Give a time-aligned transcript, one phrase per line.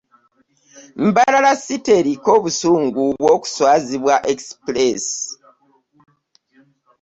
[1.07, 5.05] Mbarara city eriko obusungu bwokuswazibwa express.